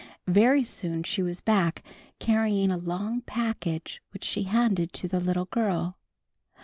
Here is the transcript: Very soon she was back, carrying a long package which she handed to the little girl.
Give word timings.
Very 0.25 0.63
soon 0.63 1.03
she 1.03 1.21
was 1.21 1.41
back, 1.41 1.83
carrying 2.17 2.71
a 2.71 2.77
long 2.77 3.21
package 3.21 4.01
which 4.09 4.23
she 4.23 4.45
handed 4.45 4.93
to 4.93 5.07
the 5.07 5.19
little 5.19 5.45
girl. 5.45 5.99